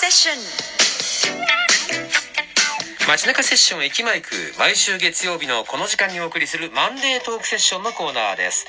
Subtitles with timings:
[0.00, 0.36] セッション
[3.06, 8.64] 街中セッション駅マイク毎週月曜日のこの時間にお送りするマンデートークセッションのコーナーです。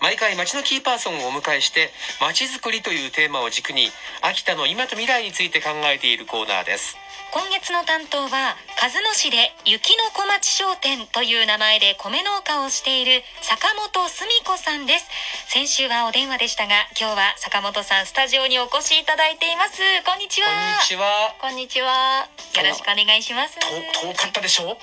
[0.00, 1.90] 毎回街のキーパーソンをお迎えして
[2.20, 3.90] 街づくりというテーマを軸に
[4.22, 6.96] 秋田の今と未来について考えているコーナーです。
[7.32, 15.04] 今月の担当は鹿角市で雪の小町商店という名前で米農家をしている坂本澄子さんです。
[15.52, 19.84] 先週はお電話でしたが今日は坂本さんスタジオにお越しいただいています。
[20.08, 20.48] こんにちは。
[20.48, 21.36] こんにちは。
[21.36, 22.24] こんにちは。
[22.56, 23.60] よろしくお願いします。
[23.60, 23.68] と
[24.00, 24.78] 遠かったでしょ？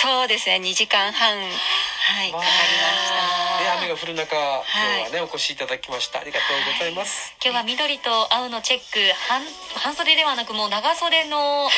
[0.00, 0.56] そうですね。
[0.56, 1.36] 2時間半。
[1.36, 2.32] はい。
[2.32, 2.56] かかりまし
[3.12, 3.20] た。
[3.60, 4.64] ね雨が降る中今
[5.12, 6.20] 日はね、お越しいただきました。
[6.20, 8.98] ありがとうございます、今日は緑と青のチェック
[9.28, 9.44] 半
[9.76, 11.68] 半袖ではなくもう長袖の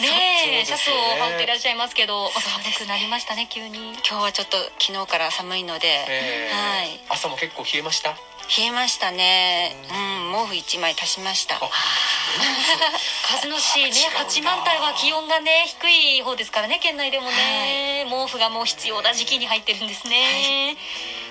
[0.02, 3.92] ねえシャツを羽織っていらっしゃいますけど寒くなりましたね急に。
[4.08, 7.00] 今日はちょっと昨日から寒いので、えーはい。
[7.08, 8.10] 朝も結構冷えました？
[8.58, 9.76] 冷えましたね。
[9.90, 11.58] うん毛布1枚足しました。
[11.58, 11.68] 鹿
[13.42, 13.90] 角市ね。
[14.16, 20.76] 八幡平は気温がね低い方ですからね県内でもね、毛布がもう必要な時期に入ってるんですね、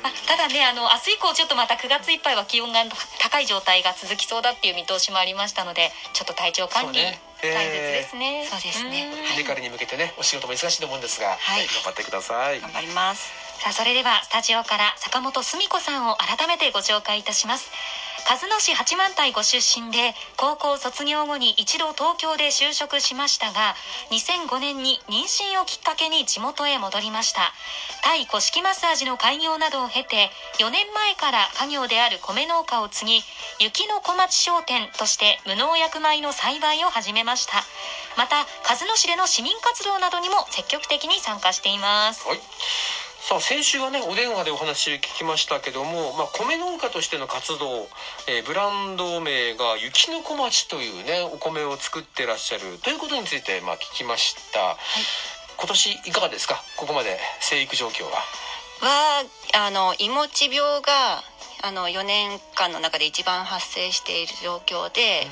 [0.03, 2.83] あただねあの明日以降ちょっとまた9月いっぱいは気温が
[3.19, 7.01] 高い状態が続きそうだっていう見通しもありましたのでちょっと体調管理
[7.41, 9.07] 大切ですね、そうですね。
[9.07, 9.39] うん。
[9.39, 11.67] 稲刈りに向けてねお仕事も忙しいと思うんですが、はい。
[11.67, 12.59] 頑張ってください。
[12.59, 13.49] 頑張ります。
[13.59, 17.69] さあそれではスタジオから坂本澄子さんを改めてご紹介いたします
[18.27, 23.75] 鹿角市八幡平ご出身で高校卒業後に一度東京で就職しましたが
[24.11, 27.41] 2005年に妊娠をきっかけに地元へ戻りました。
[28.03, 33.21] タイ古式マッサージの開業などを経て4年前から家業である米農家を継ぎ
[33.59, 37.53] 雪の小町商店として無農薬米の栽培を始めました。
[38.17, 42.27] また鹿角市での市民活動などにも積極的に参加しています。
[42.27, 42.39] はい。
[43.29, 47.85] さあ先週はねお電話でお話聞きましたけども、まあ、米農家としての活動、
[48.27, 54.77] えーブランド名が雪の小町というねお米を作ってらっしゃるということについてまあ聞きました、
[55.59, 56.63] 今年いかがですか？
[56.75, 58.17] ここまで生育状況は。
[58.81, 61.21] はあのいもち病が
[61.61, 65.27] あの4年間の中で一番発生している状況で、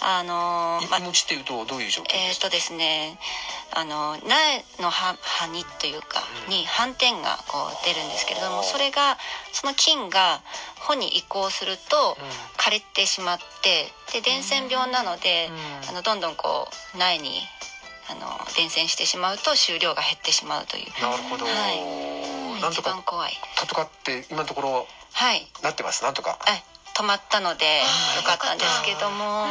[0.00, 3.18] あのまいいもちっていうとどういう状況ですか、えーとですね
[3.74, 9.16] あの苗の葉葉にというかに斑点がこう出るんですけれどもそれが
[9.52, 10.42] その菌が
[10.76, 12.18] 穂に移行すると
[12.58, 15.88] 枯れてしまってで伝染病なのでうん。
[15.88, 17.40] あのどんどんこう苗に
[18.10, 18.20] あの
[18.56, 20.86] 伝染してしまうと収量が減ってしまうという。
[21.00, 22.60] なるほど、はい。
[22.60, 23.32] なんとか一番怖い。
[23.66, 25.46] とかって今のところはい。
[25.62, 26.02] なってます？
[26.04, 26.38] なんとか。
[26.48, 26.62] え
[26.94, 27.64] 止まったので
[28.16, 29.46] よかったんですけども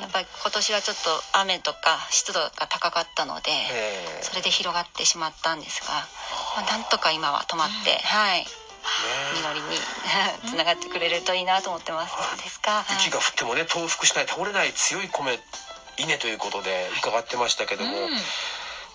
[0.00, 1.10] やっぱり今年はちょっと
[1.40, 6.06] 雨とか湿度が高かったのでえーそれで広がってしまったんですが、
[6.62, 8.46] まあ、なんとか今は止まって、はい。
[9.34, 9.78] 実りに
[10.48, 12.14] つながってくれるといいなと思ってます。
[12.14, 12.84] そうですか。
[12.90, 15.40] 雪が降ってもね倒伏しない倒れない強い米
[15.98, 18.22] 稲ということで伺ってましたけども、うん。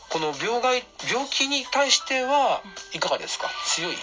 [0.10, 2.62] この病害病気に対しては
[2.94, 3.50] いかがですか？
[3.66, 3.98] 強い？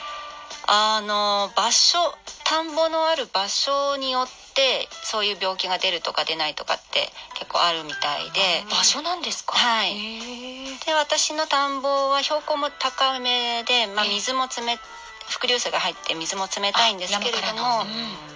[0.66, 1.98] あの場所
[2.44, 8.64] 田んぼのある場所によってそういう病気が出るとか出ないとかって結構あるみたいで。
[8.70, 9.56] 場所なんですか？
[9.56, 9.94] はい。
[10.86, 14.14] で私の田んぼは標高も高めで、まあ、ええ。
[14.14, 14.78] 水も冷
[15.28, 17.84] 伏流水が入って水も冷たいんですけれども、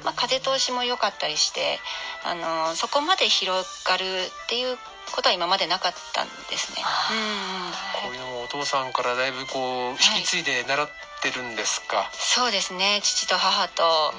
[0.05, 1.79] まあ、風通しも良かったりして
[2.25, 4.79] あのそこまで広がるっていう
[5.15, 6.83] ことは今までなかったんですね。
[6.85, 8.19] あうん
[8.49, 10.89] お父さんからだいぶこう引き継いで習っ
[11.23, 13.01] てるんですか、そうですね。
[13.03, 14.13] 父と母と、は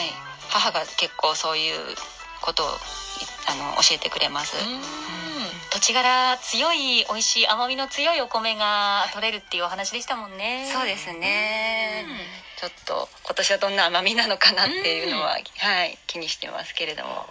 [0.00, 0.10] い、
[0.48, 1.74] 母が結構そういう
[2.40, 2.70] ことをい
[3.46, 4.56] あの教えてくれます。
[4.56, 4.80] うん。
[5.70, 10.70] 土地柄強い美味しい甘みの強いお米が取れるっていうお話でしたもんね。
[10.72, 12.06] そうですね、
[12.58, 15.98] ちょっと今年はどんな甘みなのかなっていうのは、はい。
[16.06, 17.26] 気にしてますけれども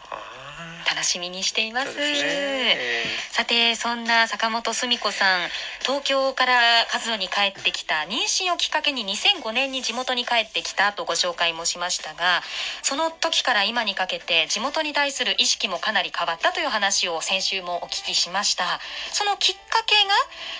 [0.90, 1.94] 楽しみにしています。
[1.94, 2.06] すね。
[2.06, 5.50] えさてそんな坂本澄子さん
[5.82, 12.42] 東京から活動に帰ってきた妊娠をきっかけに2005年に地元に帰ってきたとご紹介もしましたが
[12.82, 18.80] その時から今にかけて地元に対する意識もかなり変わったという話を先週もお聞きしました。
[19.12, 20.14] そのきっかけが、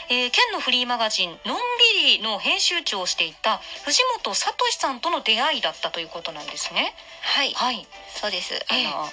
[0.10, 1.58] えー県のフリーマガジン「のん
[1.96, 6.94] びり」の編集長をしていた藤本聡さんとの出会いだったということなんですね。
[7.22, 7.54] はい。
[7.54, 7.88] はい。
[8.16, 8.54] そうです。
[8.68, 8.82] あえ。
[8.82, 9.12] えの、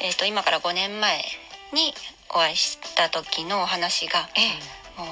[0.00, 1.24] えっ、と今から5年前
[1.72, 1.94] に
[2.30, 4.40] お会いした時のお話が、え
[4.98, 5.08] えもう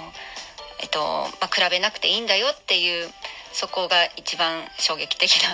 [0.80, 0.98] えっ、と
[1.40, 3.08] まあ比べなくていいんだよっていう
[3.52, 5.48] そこが一番衝撃的な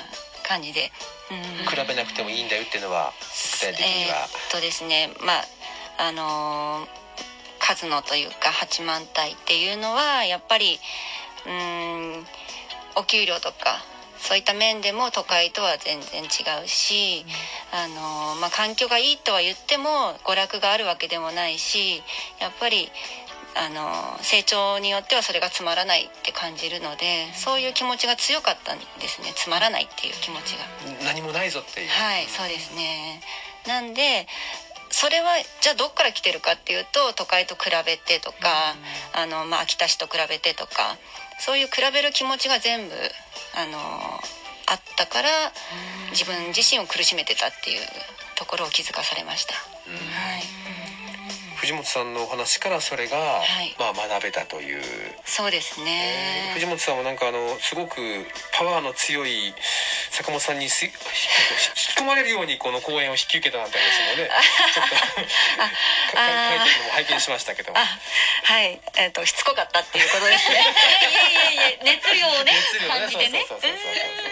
[0.47, 0.93] 感じで。
[1.31, 1.67] うん。
[1.67, 3.13] 比べなくてもいいんだよっていうのは
[3.61, 7.09] 具体的には、えーっとですねまああのー
[7.75, 10.79] 数のというか八幡平っていうのはやっぱり
[11.45, 12.27] うーん
[12.97, 13.85] お給料とか
[14.21, 17.25] そういった面でも都会とは全然違うし
[17.73, 22.03] あのまあ、環境がいいとは言っても娯楽があるわけでもないし
[22.41, 22.91] やっぱり
[23.57, 29.33] あの成長によってはそれがつまらないって感じるのでそういう気持ちが強かったんですね。
[29.35, 30.65] つまらないっていう気持ちが。
[31.05, 31.89] 何もないぞっていう。
[31.89, 33.21] はいそうですね。
[33.67, 34.27] なんで
[34.91, 38.75] それはじゃあどっから来てるかっていうと都会と比べてとか、
[39.13, 40.97] あのまあ、秋田市と比べてとか
[41.39, 42.95] そういう比べる気持ちが全部
[43.55, 43.79] あの
[44.71, 45.29] あったから
[46.11, 47.81] 自分自身を苦しめてたっていう
[48.37, 49.55] ところを気づかされました。
[49.55, 49.59] は
[50.39, 50.68] い
[51.69, 54.81] 藤本さんのお話からそれが、いまあ学べたという、
[55.27, 56.53] そうですね。
[56.55, 58.01] 藤本さんはなんかあのすごく
[58.57, 59.53] パワーの強い
[60.11, 60.97] 坂本さんにす 引き
[62.01, 64.31] 込まれるようにこの公演を引き受けたなんて話もね
[64.73, 70.55] ちょっと書いてるのも拝見しましたけどはい、 えっ、としつこかったっていうことですね。
[70.55, 74.28] いやいやいや熱量をね熱量ね感じてねそうそうそうそうそう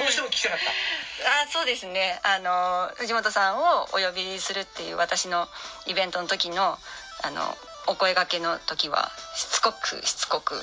[0.00, 1.44] どうしても聞きたかった。
[1.44, 2.18] あそうですね。
[2.24, 5.46] あの藤本さんをお呼びするっていう私の
[5.86, 6.78] イベントの時の
[7.22, 7.42] あの
[7.86, 10.54] お声掛けの時はしつこくしつこく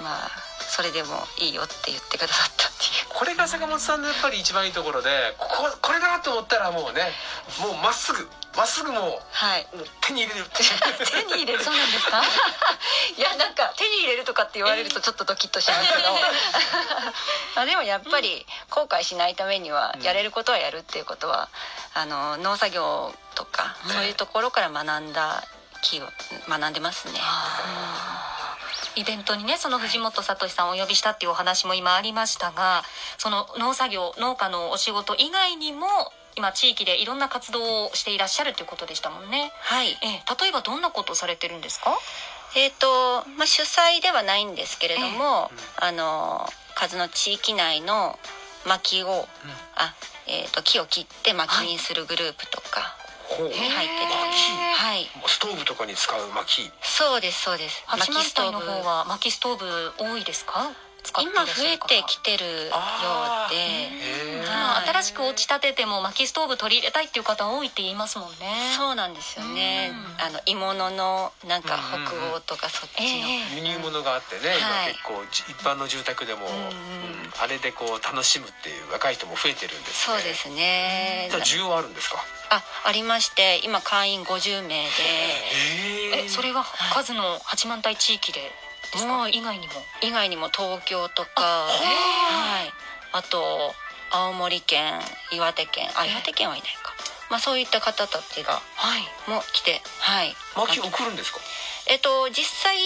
[0.00, 0.30] まあ
[0.60, 1.08] それでも
[1.40, 3.18] いいよって言ってくださったっていう。
[3.18, 7.10] これが坂本さんのやっぱり一番いいところでこここれだと思ったらもうね
[7.60, 8.28] もうまっすぐ
[8.58, 9.66] まっすぐもはい。
[9.72, 12.20] うもう手に入れる 手に入れるそうなんですか？
[13.16, 16.12] いやなんか手に入れるとかって言われるとちょっとドキッとしますけど。
[17.54, 21.48] まあでもやっぱり後悔しないためにはやれることはやるっていうことは
[21.94, 23.94] あの農作業とかね。
[23.94, 25.44] そういうところから学んだ
[25.82, 26.08] 気を
[26.48, 27.20] 学んでますね。
[28.96, 32.84] イベントにねその藤本聡さんをお呼びしたっていうお話も今ありましたが
[33.16, 39.50] その農作業農家のお仕事以外にも今地域でいろんな活動をしていらっしゃるということでしたもんね。
[39.60, 39.90] はい。
[39.90, 41.98] ええ例えばどんなことをされてるんですか？
[42.56, 45.50] えーとまあ、主催ではないんですけれども、
[45.82, 46.46] あの
[46.76, 48.18] 数の地域内の
[48.66, 49.28] 薪を、
[49.76, 49.94] あ
[50.26, 52.96] えー、と木を切って薪にするグループとか
[53.28, 53.48] ほう。
[53.48, 54.32] に入ってたり、
[54.74, 55.06] はい。
[55.26, 56.70] ストーブとかに使う薪。
[56.82, 57.84] そうですそうです。
[57.90, 58.64] 薪ストーブ。
[58.64, 60.70] 方は薪ストーブ多いですか？
[61.20, 62.74] 今増えてきてるようで。
[62.74, 64.38] はい
[64.88, 68.72] 新しく落ち立てても薪ストーブ取り入れたいっていう方多いって言いますもんね。
[68.76, 69.92] そうなんですよね。
[69.92, 70.24] うん。
[70.24, 73.56] あの鋳物のなんか北欧とかそっちの、ええ。
[73.56, 74.94] 輸入物があってね、はい。
[74.94, 76.72] 今結構じ一般の住宅でも、んうんうん。
[77.40, 80.16] あれでこう楽しむっていう若い人も増えてるんですね。
[80.16, 81.28] そうですね。
[81.30, 82.24] じゃあ需要あるんですか？
[82.50, 84.74] あありまして今会員50名で。
[86.22, 86.64] へえそれは
[86.94, 88.40] 数の八幡平地域で
[88.92, 89.12] ですか？
[89.12, 89.72] もう以外にも。
[90.02, 91.42] 以外にも東京とか。
[91.42, 92.72] はい
[93.12, 93.72] あと
[94.10, 95.00] 青森県
[95.32, 95.88] 岩手県。
[95.96, 96.92] あ岩手県はいないか、
[97.30, 99.02] まあ、そういった方たちがはい。
[99.30, 100.34] も来てはい。
[100.56, 101.40] 薪送るんですか？
[101.90, 102.76] えっと実際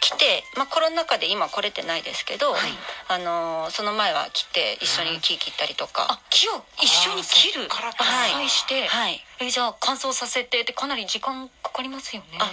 [0.00, 2.60] 来て、まあ、コロナ禍で今来れてないですけど、はい。
[3.08, 9.24] あのーその前は来て一緒に木切ったりとか、あ木を一緒に切る伐採して、はい。
[9.40, 12.38] えじゃあ乾燥させてってかなり時間かかりますよね。
[12.38, 12.50] あ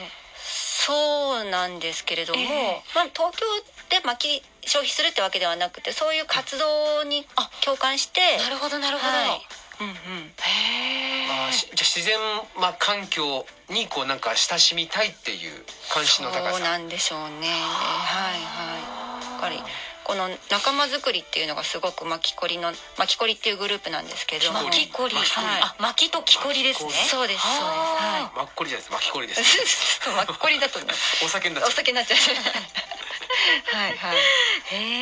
[0.88, 2.46] そうなんですけれども、え
[2.80, 2.82] え。
[2.96, 3.44] まあ、東京
[3.92, 9.48] で薪消費するってわけではなくてそういう活動にあ共感してなるほどなるほど、はい。
[9.80, 9.94] うんうん。
[9.94, 12.18] へえあーしじゃあ自然、
[12.56, 16.52] まあ、環境にこうなんか親しみたいっていう関心の高さ。
[16.56, 17.52] そうなんでしょうね。
[17.52, 18.82] はいはい。
[19.34, 19.60] やっぱり
[20.08, 25.48] この仲間づくりっていうのがすごく巻きこりの巻きこりっていうグループなんですけれども巻きこり、巻きこり。
[25.60, 26.92] あ巻きと木こりですね。
[27.12, 27.68] そうですそうです。
[27.68, 28.96] はマッコリじゃないです。
[28.96, 29.42] 巻きこりです。
[29.44, 29.44] い
[30.16, 30.86] 巻きこりだとね。
[31.22, 31.70] お酒になっちゃう。
[31.70, 32.20] お酒になっちゃう。
[33.76, 34.18] はいはい。
[34.18, 34.24] へ
[34.72, 34.97] え、まあ、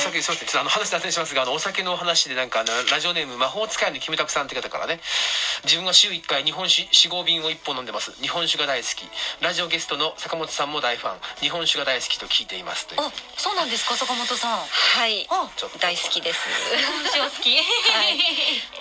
[0.00, 5.00] お酒そうですねちょっとあの話脱線しますがあのお酒の話でなんかあのラジオネーム魔法使いのキムタクさんって方からね
[5.64, 8.12] 自分が週1回日本酒4合瓶を1本飲んでます。
[8.20, 9.04] 日本酒が大好き。
[9.44, 11.18] ラジオゲストの坂本さんも大ファン。
[11.40, 13.00] 日本酒が大好きと聞いていますという。
[13.02, 14.58] あそうなんですか坂本さん。
[14.58, 15.26] はい。
[15.28, 16.48] あちょっと大好きです。
[16.76, 18.18] 日本酒は好き、はい。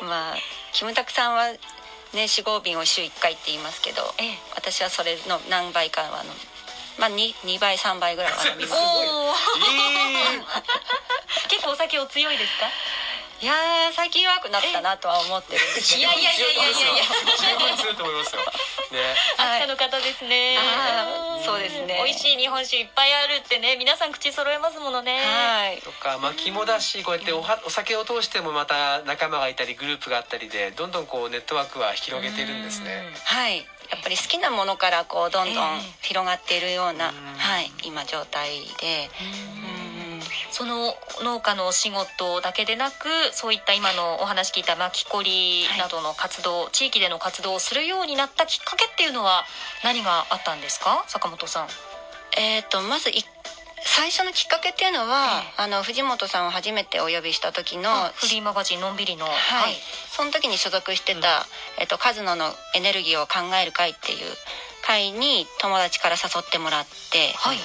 [0.04, 0.36] まあ
[0.72, 1.60] キムタクさんはね
[2.14, 4.38] 4合瓶を週1回って言いますけどええ。
[4.56, 6.32] 私はそれの何倍かはあの
[7.00, 8.76] まあ 2, 2倍3倍ぐらいは 飲みます。
[11.50, 12.68] 結構お酒お強いですか？
[13.42, 17.04] いやー最近弱くなったなとは思ってるいやいやいやいやいやいや。
[17.40, 18.42] 十分強いと思いますよ。
[18.42, 18.48] ね。
[19.38, 22.02] 秋田の方ですね、あーそうですね。
[22.04, 25.24] 美味しい日本酒いっぱいあるってね皆さん口揃えますものね。
[25.26, 25.82] はい。
[25.82, 26.18] とか。
[26.18, 33.06] 薪もだしこうやっておはお酒を通してもまた仲間がいたりグループがあったりでどんどんこうネットワークは広げているんですね。
[33.24, 33.60] はい。
[33.60, 33.64] や
[33.98, 35.82] っぱり好きなものからこうどんどんええ。
[36.02, 37.16] 広がっているような、うん。
[37.38, 40.22] はい今状態で、うん。
[40.52, 49.46] その農家のお仕事だけでなくそういった今のお話聞いた巻きこりなどの活動、地域での活動をするようになったきっかけっていうのは
[49.84, 51.04] 何があったんですか？
[51.08, 51.68] 坂本さん。
[52.38, 53.24] えっ、とまずい
[53.84, 59.26] 最初のきっかけっていうのは、あの藤本さんを初めてお呼びした時のフリーマガジンのんびりの。
[59.26, 59.32] は
[59.70, 59.76] い、
[60.10, 61.46] その時に所属してた、
[61.80, 64.18] えっと、カズノのエネルギーを考える会っていう
[64.86, 67.58] 会に友達から誘ってもらって、はい。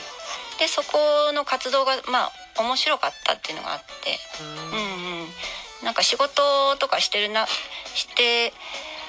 [0.59, 5.27] でそこの活動がまあ面白かったっていうのがあって、うんうん、
[5.85, 8.53] なんか仕事とかしてるなして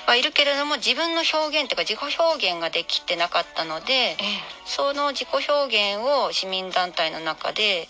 [0.05, 1.75] はいるけれども自分の表現とい。
[1.75, 4.17] うか自己表現ができてなかったので
[4.65, 7.87] その自己表現を市民団体の中で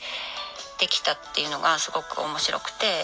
[0.79, 1.45] できたってい。
[1.47, 3.03] うのがすごく面白くて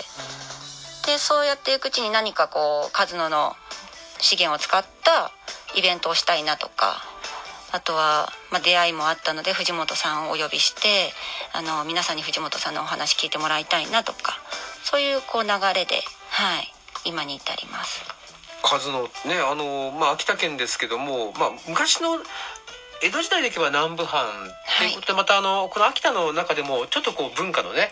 [1.06, 1.80] でそうやってい。
[1.80, 3.54] くうちに何かこうカズノの
[4.20, 5.32] 資源を使った
[5.78, 6.44] イベントをしたい。
[6.44, 7.04] なとか
[7.74, 8.94] あとは、まあ、出会い。
[8.94, 11.12] もあったので藤本さんをお呼びして
[11.54, 13.30] あの皆さんに藤本さんのお話聞い。
[13.30, 13.66] てもらい。
[13.66, 13.90] たい。
[13.90, 14.40] なとか
[14.84, 15.14] そうい。
[15.14, 15.96] うこう流れで、
[16.30, 16.74] はい、
[17.06, 18.21] 今に至ります。
[18.72, 22.20] 数のねあのまあ秋田県ですけどもまあ昔の
[23.04, 24.28] 江戸時代でいけば南部藩
[24.78, 27.90] ということで、またあのこの秋田の中でもちょっとこう文化のね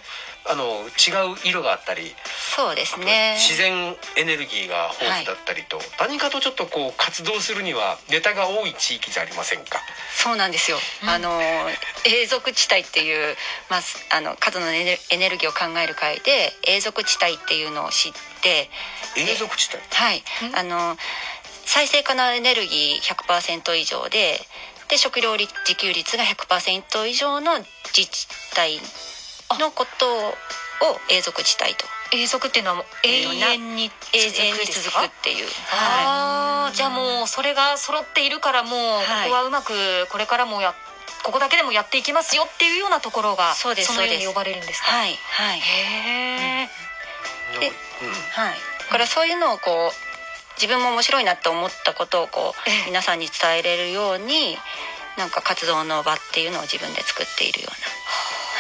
[0.48, 2.14] あの違う色があったり、
[2.56, 9.80] そうですね自然エネルギーが豊富だったりと、何かとちょっとこう活動するにはネタが多い地域じゃありませんか？
[10.14, 10.78] そうなんですよ。
[11.04, 11.42] うんあの
[12.06, 13.36] 永続地帯っていう
[13.70, 18.12] まあすあの数のエネルギーを考える会で永続地帯っていうのを知っ
[18.42, 18.70] て、
[19.18, 19.82] 永続地帯？
[19.90, 20.98] はいうん、あの
[21.66, 24.40] 再生可能エネルギー100%以上で。
[24.90, 27.58] で食料率自給率が100%以上の
[27.96, 28.80] 自治体
[29.60, 30.34] のことを
[31.10, 39.30] 永続地帯と永続っていうのはもう永遠に永続遠に続くっていう、はあーじゃあもうそれが揃っているからもうはい。
[39.30, 39.74] ここはうまく
[40.12, 40.74] これからもや
[41.24, 44.92] ここだけでもやっていきますよっていうようなところがそうですのように呼ばれるんですい、か？
[44.92, 45.60] はいはい。
[45.60, 46.70] へえ。
[47.60, 47.74] でうん。
[48.10, 50.09] はい、だからそういうのをこう
[50.62, 52.84] 自分も面白いなと思ったことをこええ。
[52.84, 54.58] う皆さんに伝えれるように
[55.18, 57.72] なんか活動の場っていうのを自分で作っているよう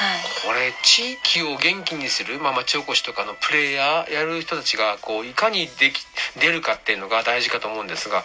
[0.03, 6.05] な、はい、これ地域を元気にする、まあ、町おこしとかのプレイヤーやる人たちがこういかにでき
[6.39, 8.23] 出るかっていうのが大事かと思うんですが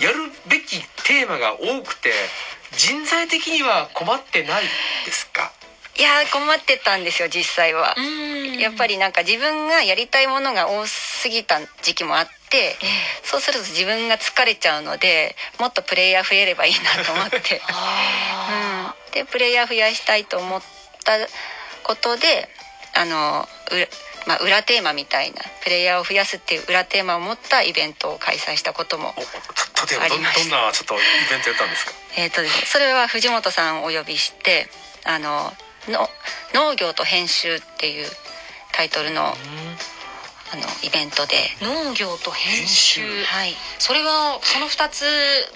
[0.00, 0.16] やる
[0.48, 2.12] べきテーマが多くて
[2.76, 4.62] 人材的には困ってない
[5.04, 5.52] ですか？
[5.96, 7.94] いやー困ってたんですよ実際は。
[8.58, 12.32] やっぱりりなんか自分がやりたいものが多すぎた時期もあって
[13.22, 17.60] そうすると自分が疲れちゃうのでもっとプレイヤー増えればいいなと思って。
[17.68, 20.62] あうん、でプレイヤー増やしたいと思っ
[21.04, 21.18] た
[21.82, 22.48] ことで
[22.94, 23.86] あのうら,、
[24.26, 29.26] まあ、裏テーマみたいなプレイヤーを増やすっていう裏テーマを持ったイベントを開催したこともおと
[29.90, 30.56] 例えばどんありました。
[30.56, 30.98] どんなちょっとイ
[31.30, 31.92] ベントやったんですか？
[32.16, 34.68] えーとですね、それは藤本さんをお呼びして
[35.04, 35.52] あの
[35.88, 36.08] の
[36.54, 38.08] 農業と編集っていう
[38.72, 39.36] タイトルの
[40.54, 43.00] あのイベントで、ー農業と編集。
[43.00, 43.24] 編集。
[43.24, 45.04] はい、それはその2つ、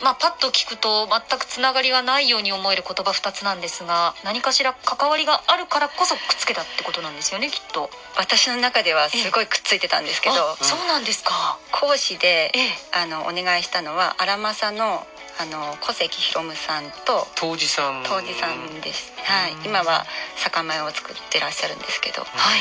[0.02, 7.90] まあ、パッと聞くと全くつながりがないように思える言葉2つなんですが何かしら関わりがあるからこそくっつけたってことなんですよねきっと。
[8.16, 10.34] 私の中ではすごいくっついてたんですけど。
[10.60, 11.58] あそうなんですか。
[11.70, 12.78] 講師でええ。
[12.92, 15.06] あのお願いしたのは荒政の
[15.40, 18.02] あの小関博夢さんと当時さん。
[18.04, 22.60] 当時さんです、はい、今は酒米を作ってらっしゃるんですけど、はい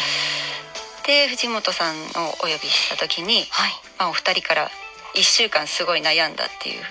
[1.07, 3.71] で藤本さんをお呼びした時に、はい。
[3.97, 4.69] まあ、お二人から
[5.15, 6.81] 1週間すごい悩んだっていう、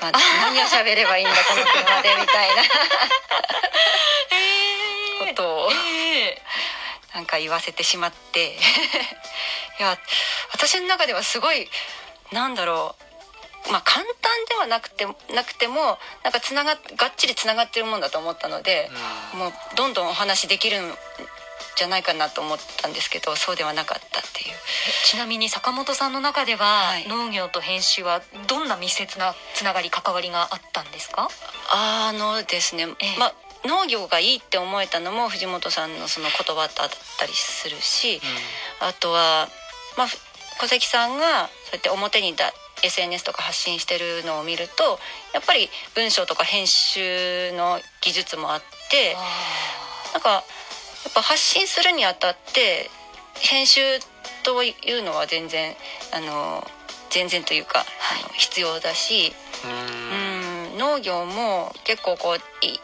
[0.00, 2.62] まあ、何を喋ればいいんだこの車でみたいな。
[4.32, 5.70] えことを。
[5.70, 6.42] え
[7.14, 8.56] なんか言わせてしまって。
[9.78, 9.98] いや
[10.52, 11.70] 私の中ではすごい
[12.32, 12.96] なんだろ
[13.68, 13.70] う。
[13.70, 18.90] まあ簡単ではなくてなくてもなんかつながっがっちりつながってるもんだと思ったので、
[19.34, 20.98] もうどんどんお話できるん
[21.76, 24.56] じゃないかなと思ったんですけどそうではなかったっていう。
[25.04, 31.28] ちなみに坂本さんの中では、はい農業と編集はどんな密接なつながり関わりがあったんですか？
[31.72, 33.34] あのですね、ええまあ
[33.64, 38.20] 農業がいいって思えたのも藤本さんのその言葉だったりするし、
[38.80, 39.48] あとは、
[39.96, 40.08] まあ、
[40.60, 42.52] 小関さんがそうやって表にだ
[42.84, 45.00] SNS とか発信してるのを見ると
[45.34, 49.16] やっぱり文章とか編集の技術もあって
[50.12, 50.44] なんかや
[51.10, 52.90] っぱ発信するにあたって
[53.34, 53.80] 編集
[54.42, 55.74] というのは全然
[56.12, 56.66] あの
[57.10, 59.32] 全然というか、あの必要だし、
[59.64, 62.78] うんうん、農業も結構こうい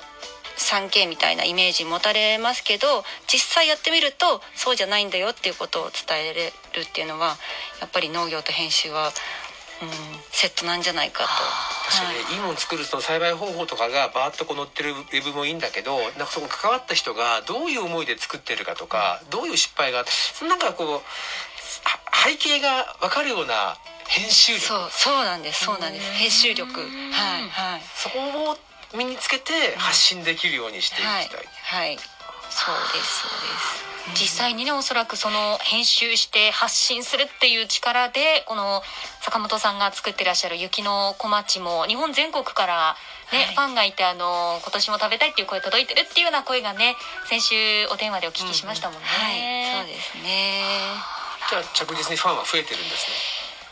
[0.57, 2.87] 3K みたいなイメージ持たれますけど
[3.27, 7.37] 実際やってみるとそうじゃないんだよっていうことを伝えれるっていうのは
[7.81, 9.89] やっぱり農業と編集は、うん、
[10.31, 11.74] セットなんじゃないかと。
[11.85, 21.01] 確かにね、いいもの作るその栽培方法とかがバーッとこう載ってるウェブもいいんだけどなんかそこに関わった人がどういう思いで作ってるかとかどういう失敗があってそのなんかこうは
[22.25, 23.77] 背景が分かるような
[24.09, 24.65] 編集力。
[24.65, 26.09] そうそうなんですそうなんです。
[26.09, 26.81] うん編集力。
[26.81, 26.87] は
[27.41, 27.83] いはい。
[27.97, 28.19] そこ
[28.53, 28.57] を
[28.97, 31.29] 身につけて発信できるようにしていきたい、はい
[31.65, 31.99] はい。
[32.51, 38.83] そうですそうです実際にねおそらくその編集して発信するっていう力でこの
[39.23, 42.97] 坂本さんが作ってらっしゃる雪の小町も日本全国から
[43.33, 43.55] ね、はい。
[43.55, 46.95] ファンがいてあの今年も食べたいっていう声届いてるっていうような声がね
[47.27, 47.55] 先週
[47.91, 49.07] お電話でお聞きしましたもんね。
[49.07, 49.81] はい。
[49.81, 50.61] そうですね。
[51.49, 53.17] じゃあ着実にファンは増えてるんですね。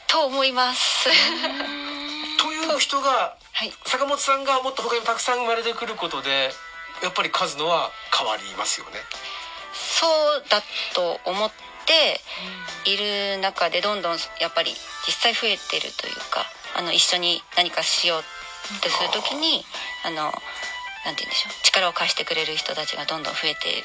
[0.09, 1.09] と思います。
[2.41, 3.73] という人がはい。
[3.85, 6.53] 坂本さんがもっと他にもたくさん生まれてくることで
[7.03, 8.93] やっぱり数のは変わりますよね
[9.73, 10.62] そうだ
[10.95, 11.50] と思っ
[11.87, 12.21] て
[12.91, 14.73] いる中でどんどんやっぱり
[15.07, 18.23] 実際増えてるというかあの一緒に何かしよう
[18.81, 19.64] とする時に
[20.07, 20.33] あの
[21.05, 23.83] なて言うんでしょう力を貸してくれる人たちがどんどん増えてい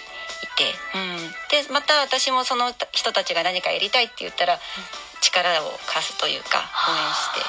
[0.56, 1.18] て、うん、
[1.50, 4.60] でまた私もその人たちが何かやりたいって言ったら
[5.22, 7.42] 力を貸すというか応援して、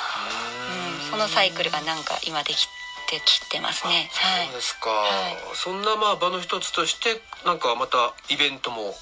[1.04, 2.77] うん、そのサイクルがなんか今できて
[3.24, 4.10] きてますね。
[4.12, 8.94] はいそうですか、はいそんなまあ場の一つとしてなんかまたイベントもやっ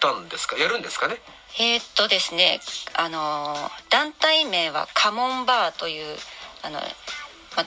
[0.00, 0.56] たんですか？
[0.58, 1.16] やるんですかね？
[1.58, 2.60] えーっとですね、
[2.94, 6.16] あのー団体名はカモンバーという
[6.62, 7.64] あの、ま、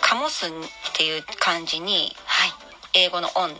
[0.00, 0.50] カモスっ
[0.94, 2.52] ていう漢字にはい
[2.94, 3.54] 英語のオン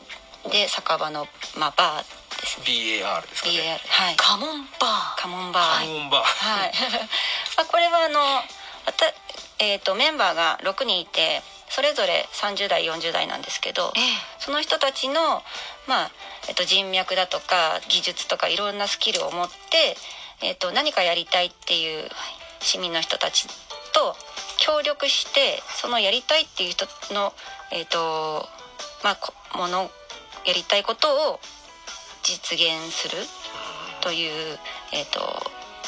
[0.51, 2.67] で酒場のまあバーですね。
[2.67, 4.17] BAR ですか BAR ねはい。
[4.17, 5.79] カモンバーカモンバー。
[5.81, 6.73] カモンバーはい。
[7.57, 8.21] まあこれはあの
[9.63, 11.41] えーっとメンバーが6人いて
[11.71, 14.01] それぞれ30代40代なんですけどえ。
[14.01, 14.03] え
[14.41, 15.15] その人たちの、
[15.87, 16.11] まあ
[16.49, 19.97] えっと、人脈だとか技術とかいろんなスキルを持って、
[20.43, 22.09] えっと、何かやりたいっていう
[22.61, 23.47] 市民の人たち
[23.95, 24.17] と
[24.59, 27.33] 協力してそのやりたいっていう人の、
[27.71, 28.45] えっと
[29.05, 29.91] まあ、こもの
[30.45, 31.41] やりたいことを
[32.25, 33.17] 実現する
[34.01, 34.59] という、
[34.93, 35.21] えっと、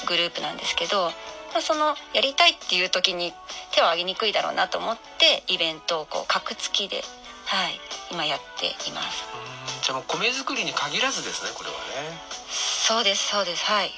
[0.07, 1.11] グループなんですけど、
[1.55, 3.33] まあ、そのやりたいっていう時に
[3.73, 7.03] 手を挙げにくいだろうなと思ってイベントをこう格付きで、
[7.47, 7.81] はい、
[8.11, 9.25] 今やっています。
[9.49, 12.19] うんじゃあもう米作りに限らずですねこれはね。
[12.49, 13.65] そうですそうです。
[13.65, 13.91] はい。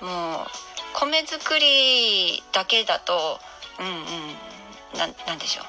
[0.00, 0.46] もう
[0.94, 3.38] 米作りだけだと
[3.78, 5.66] うんうんなんなんでしょう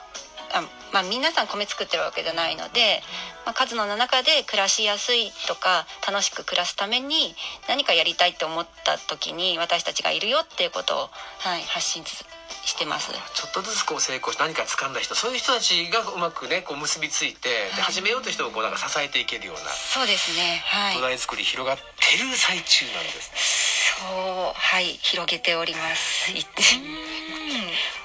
[0.53, 0.61] あ
[0.93, 3.01] まあ皆さん米作ってるわけじゃないので、
[3.45, 7.35] まあ、数の中で暮らしやすいとか楽しく暮らすために
[7.67, 10.97] 何かやりたいって思った時に私たちがいるよっていうことを、
[11.39, 12.23] はい、発信つ
[12.65, 13.11] してます。
[13.11, 20.61] ちょっとずつこう成功して何か掴んだ人そういう人たちがうまくねこう結びついてで始めようという人をこうなんか支えていけるようなそうですね。
[20.65, 20.95] はい。
[20.95, 21.83] 土台作り広がって
[22.23, 23.31] る最中なんです。
[23.31, 26.31] ねそうはい広げております。
[26.31, 26.63] いって。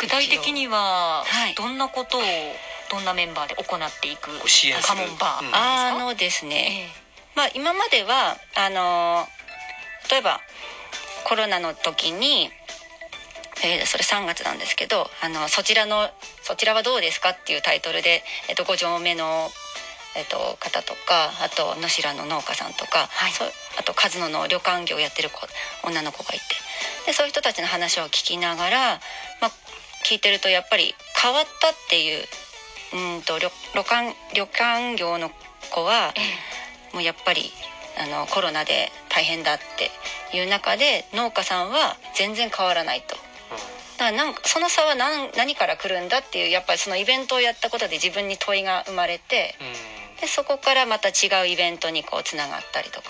[0.00, 1.54] 具体的にははい。
[1.54, 2.20] どんなことを
[2.90, 4.30] どんなメンバーで行っていく
[4.82, 5.54] カモンバー、うん。
[5.54, 6.88] あのですね、
[7.36, 9.26] まあ今まではあの
[10.10, 10.40] 例えば
[11.24, 12.50] コロナの時に、
[13.62, 16.08] えーそれ3月なんですけどあのそちらの
[16.42, 19.50] そちらはどうですかっていうタイトルで、えっと5条目の、
[20.16, 23.32] えっと方とかあと能代の農家さんとか、はい。
[23.32, 25.46] そうあと数野の旅館業をやってる子
[25.86, 26.44] 女の子がいて。
[27.06, 29.00] でそういう人たちの話を聞きながら、
[29.40, 29.50] まあ、
[30.04, 32.24] 聞いてるとやっぱり変わったっていう
[33.16, 35.30] うんと旅旅館旅館業の
[35.70, 36.20] 子はえ
[36.92, 36.94] え。
[36.94, 37.52] もうやっぱり
[37.98, 39.90] あのコロナで大変だって
[40.36, 43.16] いう中で農家さんは全然変わらないと。
[43.98, 53.06] だからなんかその差は何何から来るんだっていうやっぱりそのイベントをやったことで自分に問いが生まれてうんでそこからまた違うイベントにこうつながったりとか、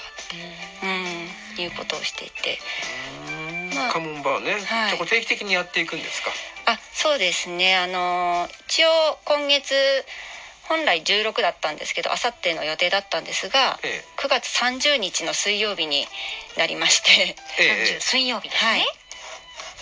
[0.83, 2.59] うん、いうことをしていて。
[3.51, 3.75] うん。
[3.75, 3.93] まあ。
[3.93, 4.61] カモンバーね、はい。
[4.61, 6.31] じゃあこれ定期的にやっていくんですか？
[6.67, 7.77] あそうですね。
[7.77, 8.89] あの一応
[9.25, 9.75] 今月
[10.69, 16.07] 本来16だったんですけどあさっての予定だったんですがえ9月30日の水曜日に
[16.59, 17.37] なりまして。
[17.59, 17.95] ええ。
[17.95, 18.87] え30水曜日ですね、はい。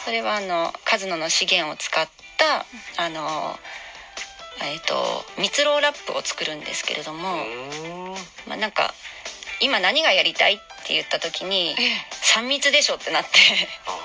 [0.05, 2.09] それはあのカズノの資源を使っ
[2.39, 3.59] たあの
[4.62, 8.14] えっ、と蜜ろうラップを作るんですけれども、うん。
[8.49, 8.95] まあなんか
[9.61, 11.77] 今何がやりたいって言った時にええ。
[12.11, 13.31] 三密でしょってなって。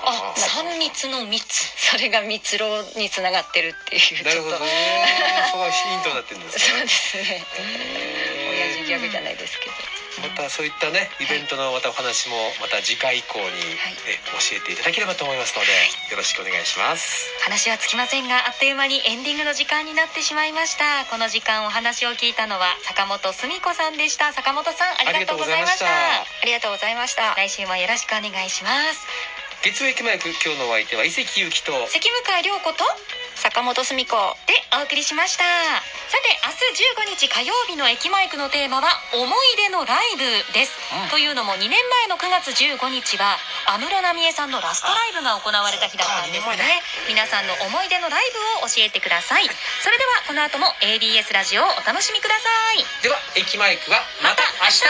[0.04, 1.44] あ三密の密。
[1.76, 4.66] それが蜜ろうにつながってるっていうなるほどね。
[5.52, 7.44] そこがヒントになってるんですそうねですね。
[8.50, 9.71] 親父ギャグじゃないですけど
[10.22, 13.82] またそういったねイベントのまたお話もまた次回以降に、い。
[14.06, 15.70] え教えていただければと思いますので、
[16.10, 17.28] よろしくお願いします。
[17.44, 21.04] 話はつきませんがあっという間にエンディングの時間になってしまいました。
[21.10, 24.32] この時間お話を聞いたのは坂本澄子さんでした。
[24.32, 25.86] 坂本さんありがとうございました。
[25.86, 27.34] あありがとうございました。
[27.34, 29.06] 来週もよろしくお願いします。
[29.62, 32.84] 月曜駅前区今日のお相手は伊関ゆきと関向涼子と
[33.42, 34.14] 坂本澄子
[34.46, 35.42] でお送りしました。
[35.42, 36.54] さて明
[37.18, 40.22] 日15日火曜日の駅マイクのテーマは思い出のライブ
[40.54, 41.10] です、うん。
[41.10, 46.62] というのも2年前の9月15日は安室奈美恵さんのラストライブが行われた日だったんですあ二年前だ。
[46.62, 48.22] ね皆さんの思い出のライ
[48.62, 49.50] ブを教えてください。
[49.82, 52.46] それではこの後も ABS ラジオをお楽しみくださ
[52.78, 52.86] い。
[53.02, 54.86] では駅前区はまた明日